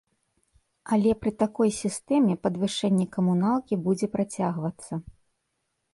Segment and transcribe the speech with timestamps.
[0.95, 4.93] Але пры такой сістэме падвышэнне камуналкі будзе працягвацца.